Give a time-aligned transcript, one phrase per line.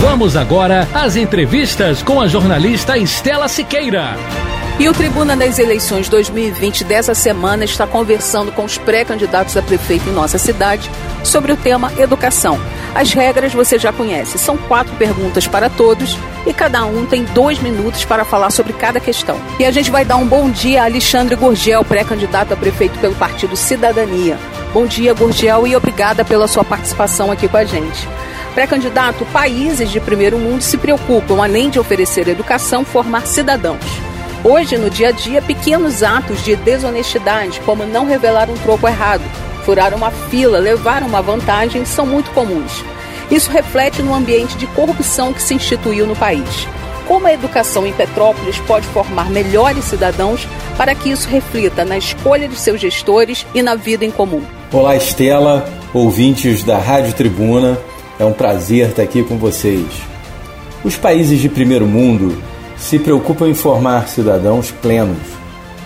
[0.00, 4.16] Vamos agora às entrevistas com a jornalista Estela Siqueira.
[4.78, 10.08] E o Tribuna das Eleições 2020 dessa semana está conversando com os pré-candidatos a prefeito
[10.08, 10.88] em nossa cidade
[11.24, 12.60] sobre o tema educação.
[12.94, 17.58] As regras você já conhece, são quatro perguntas para todos e cada um tem dois
[17.58, 19.36] minutos para falar sobre cada questão.
[19.58, 23.16] E a gente vai dar um bom dia a Alexandre Gurgel, pré-candidato a prefeito pelo
[23.16, 24.38] Partido Cidadania.
[24.72, 28.06] Bom dia, Gurgel, e obrigada pela sua participação aqui com a gente.
[28.58, 33.84] Pré-candidato, países de primeiro mundo se preocupam, além de oferecer educação, formar cidadãos.
[34.42, 39.22] Hoje, no dia a dia, pequenos atos de desonestidade, como não revelar um troco errado,
[39.64, 42.84] furar uma fila, levar uma vantagem, são muito comuns.
[43.30, 46.66] Isso reflete no ambiente de corrupção que se instituiu no país.
[47.06, 52.48] Como a educação em Petrópolis pode formar melhores cidadãos para que isso reflita na escolha
[52.48, 54.42] de seus gestores e na vida em comum?
[54.72, 57.78] Olá, Estela, ouvintes da Rádio Tribuna.
[58.18, 59.86] É um prazer estar aqui com vocês.
[60.84, 62.36] Os países de primeiro mundo
[62.76, 65.18] se preocupam em formar cidadãos plenos,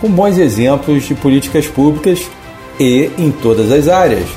[0.00, 2.20] com bons exemplos de políticas públicas
[2.78, 4.28] e em todas as áreas,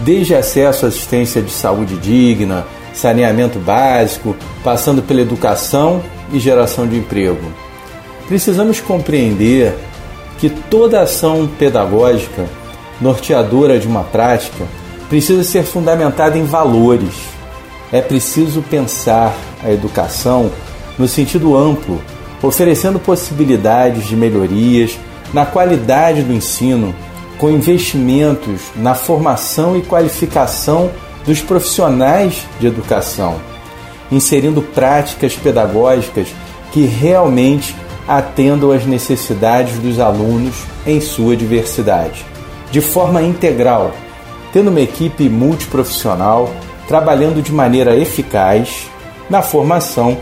[0.00, 6.96] desde acesso à assistência de saúde digna, saneamento básico, passando pela educação e geração de
[6.96, 7.52] emprego.
[8.26, 9.74] Precisamos compreender
[10.38, 12.46] que toda ação pedagógica,
[13.00, 14.64] norteadora de uma prática,
[15.08, 17.33] precisa ser fundamentada em valores.
[17.94, 20.50] É preciso pensar a educação
[20.98, 22.02] no sentido amplo,
[22.42, 24.98] oferecendo possibilidades de melhorias
[25.32, 26.92] na qualidade do ensino,
[27.38, 30.90] com investimentos na formação e qualificação
[31.24, 33.36] dos profissionais de educação,
[34.10, 36.26] inserindo práticas pedagógicas
[36.72, 37.76] que realmente
[38.08, 42.26] atendam às necessidades dos alunos em sua diversidade,
[42.72, 43.92] de forma integral,
[44.52, 46.52] tendo uma equipe multiprofissional
[46.86, 48.88] trabalhando de maneira eficaz
[49.28, 50.18] na formação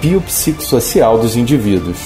[0.00, 1.98] biopsicossocial dos indivíduos.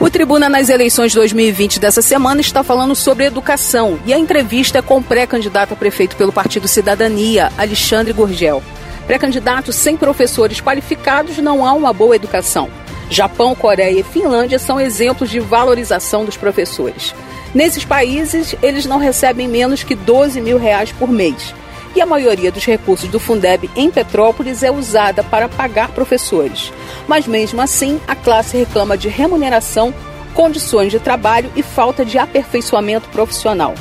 [0.00, 4.82] O Tribuna nas eleições 2020 dessa semana está falando sobre educação e a entrevista é
[4.82, 8.62] com o pré-candidato a prefeito pelo Partido Cidadania, Alexandre Gurgel.
[9.08, 12.68] Pré-candidato sem professores qualificados não há uma boa educação.
[13.10, 17.14] Japão, Coreia e Finlândia são exemplos de valorização dos professores.
[17.54, 21.54] Nesses países, eles não recebem menos que 12 mil reais por mês
[21.94, 26.72] e a maioria dos recursos do Fundeb em Petrópolis é usada para pagar professores.
[27.06, 29.92] Mas mesmo assim, a classe reclama de remuneração,
[30.34, 33.74] condições de trabalho e falta de aperfeiçoamento profissional.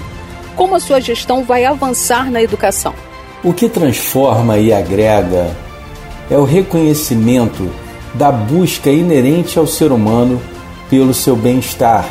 [0.56, 2.94] Como a sua gestão vai avançar na educação?
[3.44, 5.56] O que transforma e agrega
[6.30, 7.70] é o reconhecimento
[8.14, 10.42] da busca inerente ao ser humano
[10.90, 12.10] pelo seu bem-estar,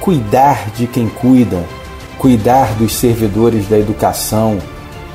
[0.00, 1.62] cuidar de quem cuida,
[2.18, 4.58] cuidar dos servidores da educação,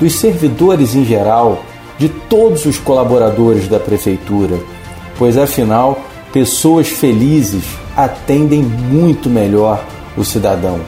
[0.02, 1.62] dos servidores em geral,
[1.96, 4.58] de todos os colaboradores da prefeitura,
[5.16, 5.96] pois afinal,
[6.32, 7.62] pessoas felizes
[7.96, 9.84] atendem muito melhor
[10.16, 10.80] o cidadão.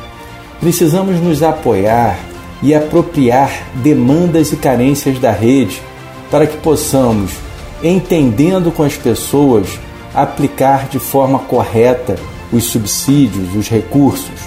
[0.59, 2.19] Precisamos nos apoiar
[2.61, 5.81] e apropriar demandas e carências da rede
[6.29, 7.31] para que possamos,
[7.85, 9.79] entendendo com as pessoas,
[10.13, 12.17] aplicar de forma correta
[12.53, 14.41] os subsídios, os recursos,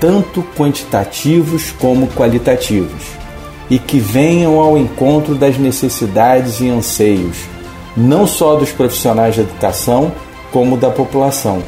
[0.00, 3.21] tanto quantitativos como qualitativos
[3.72, 7.38] e que venham ao encontro das necessidades e anseios,
[7.96, 10.12] não só dos profissionais de educação,
[10.52, 11.62] como da população.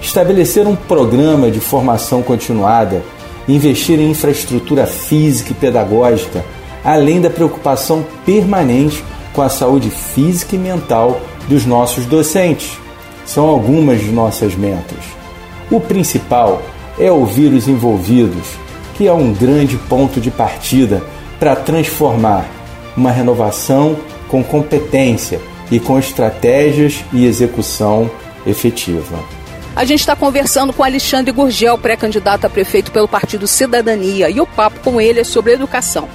[0.00, 3.02] Estabelecer um programa de formação continuada,
[3.48, 6.44] investir em infraestrutura física e pedagógica,
[6.84, 9.02] além da preocupação permanente
[9.32, 12.78] com a saúde física e mental dos nossos docentes.
[13.26, 15.04] São algumas de nossas metas.
[15.72, 16.62] O principal
[16.96, 18.46] é ouvir os envolvidos,
[18.94, 21.02] que é um grande ponto de partida
[21.42, 22.48] para transformar
[22.96, 23.98] uma renovação
[24.28, 25.40] com competência
[25.72, 28.08] e com estratégias e execução
[28.46, 29.18] efetiva.
[29.74, 34.46] A gente está conversando com Alexandre Gurgel, pré-candidato a prefeito pelo Partido Cidadania, e o
[34.46, 36.08] papo com ele é sobre educação.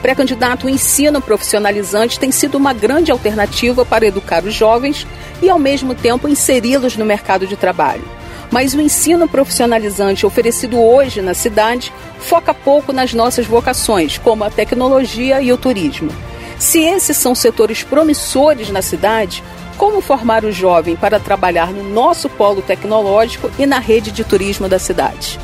[0.00, 5.04] Pré-candidato, o ensino profissionalizante tem sido uma grande alternativa para educar os jovens
[5.42, 8.17] e, ao mesmo tempo, inseri-los no mercado de trabalho
[8.50, 14.50] mas o ensino profissionalizante oferecido hoje na cidade foca pouco nas nossas vocações, como a
[14.50, 16.10] tecnologia e o turismo.
[16.58, 19.42] Se esses são setores promissores na cidade,
[19.76, 24.68] como formar o jovem para trabalhar no nosso polo tecnológico e na rede de turismo
[24.68, 25.38] da cidade?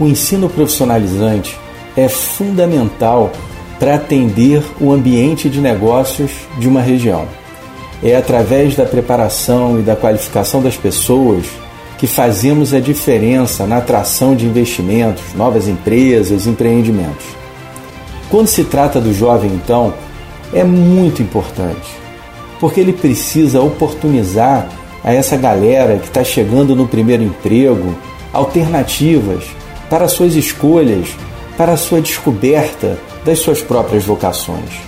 [0.00, 1.58] O ensino profissionalizante
[1.96, 3.30] é fundamental
[3.78, 7.28] para atender o ambiente de negócios de uma região.
[8.02, 11.46] É através da preparação e da qualificação das pessoas
[11.98, 17.26] que fazemos a diferença na atração de investimentos, novas empresas, empreendimentos.
[18.30, 19.94] Quando se trata do jovem, então,
[20.52, 21.88] é muito importante,
[22.60, 24.68] porque ele precisa oportunizar
[25.02, 27.96] a essa galera que está chegando no primeiro emprego
[28.32, 29.44] alternativas
[29.88, 31.08] para suas escolhas,
[31.56, 34.82] para a sua descoberta das suas próprias vocações.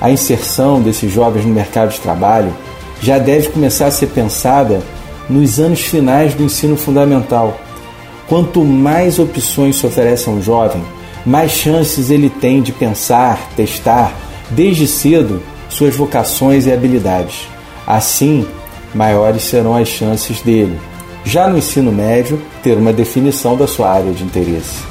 [0.00, 2.54] A inserção desses jovens no mercado de trabalho
[3.00, 4.80] já deve começar a ser pensada
[5.28, 7.60] nos anos finais do ensino fundamental.
[8.28, 10.82] Quanto mais opções se oferece a um jovem,
[11.24, 14.12] mais chances ele tem de pensar, testar,
[14.50, 17.48] desde cedo, suas vocações e habilidades.
[17.86, 18.46] Assim,
[18.94, 20.78] maiores serão as chances dele,
[21.24, 24.84] já no ensino médio, ter uma definição da sua área de interesse.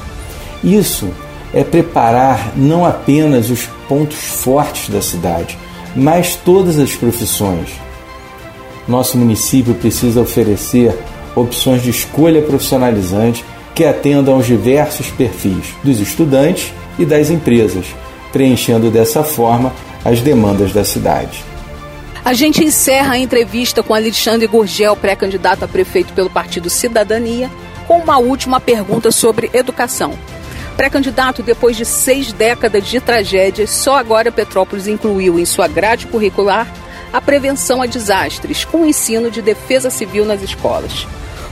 [0.62, 1.08] Isso
[1.54, 5.58] é preparar não apenas os pontos fortes da cidade,
[5.94, 7.70] mas todas as profissões.
[8.88, 10.96] Nosso município precisa oferecer
[11.34, 13.44] opções de escolha profissionalizante
[13.74, 17.86] que atendam aos diversos perfis dos estudantes e das empresas,
[18.32, 19.72] preenchendo dessa forma
[20.04, 21.44] as demandas da cidade.
[22.24, 27.50] A gente encerra a entrevista com Alexandre Gurgel, pré-candidato a prefeito pelo Partido Cidadania,
[27.86, 30.14] com uma última pergunta sobre educação.
[30.76, 36.66] Pré-candidato, depois de seis décadas de tragédias, só agora Petrópolis incluiu em sua grade curricular
[37.16, 41.06] a prevenção a desastres, com o ensino de defesa civil nas escolas.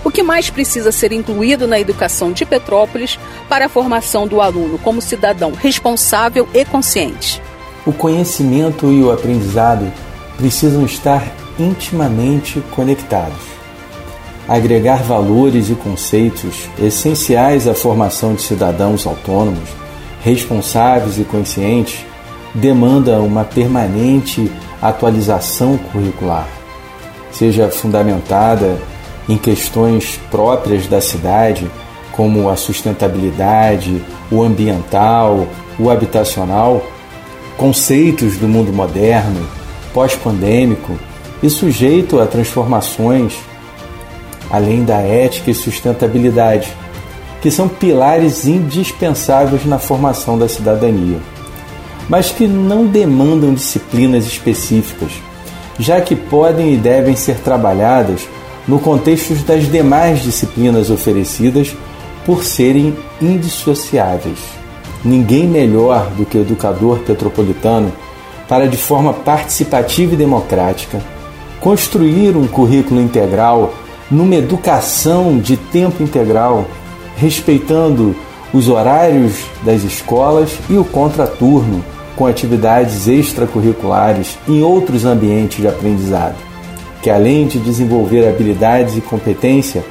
[0.05, 3.19] O que mais precisa ser incluído na educação de Petrópolis
[3.49, 7.41] para a formação do aluno como cidadão responsável e consciente?
[7.87, 9.91] O conhecimento e o aprendizado
[10.37, 11.27] precisam estar
[11.59, 13.41] intimamente conectados.
[14.47, 19.71] Agregar valores e conceitos essenciais à formação de cidadãos autônomos,
[20.23, 22.05] responsáveis e conscientes
[22.55, 24.53] demanda uma permanente
[24.89, 26.47] atualização curricular,
[27.33, 28.77] seja fundamentada
[29.29, 31.71] em questões próprias da cidade,
[32.13, 35.47] como a sustentabilidade, o ambiental,
[35.79, 36.85] o habitacional,
[37.57, 39.49] conceitos do mundo moderno,
[39.93, 40.99] pós-pandêmico
[41.43, 43.35] e sujeito a transformações,
[44.51, 46.73] além da ética e sustentabilidade,
[47.41, 51.19] que são pilares indispensáveis na formação da cidadania,
[52.09, 55.13] mas que não demandam disciplinas específicas,
[55.79, 58.29] já que podem e devem ser trabalhadas
[58.67, 61.75] no contexto das demais disciplinas oferecidas
[62.25, 64.39] por serem indissociáveis.
[65.05, 67.93] Ninguém melhor do que o educador petropolitano
[68.49, 71.01] para, de forma participativa e democrática,
[71.61, 73.75] construir um currículo integral
[74.11, 76.67] numa educação de tempo integral,
[77.17, 78.15] respeitando
[78.53, 81.85] os horários das escolas e o contraturno,
[82.17, 86.55] com atividades extracurriculares em outros ambientes de aprendizado
[87.05, 89.85] que além de desenvolver habilidades e competência,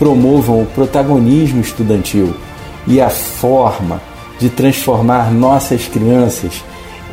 [0.00, 2.34] promovam o protagonismo estudantil
[2.88, 4.02] e a forma
[4.40, 6.64] de transformar nossas crianças